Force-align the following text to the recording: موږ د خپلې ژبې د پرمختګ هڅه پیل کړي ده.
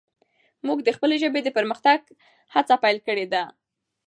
موږ 0.67 0.79
د 0.83 0.89
خپلې 0.95 1.15
ژبې 1.23 1.41
د 1.43 1.49
پرمختګ 1.57 1.99
هڅه 2.53 2.75
پیل 2.83 2.97
کړي 3.07 3.25
ده. 3.33 3.43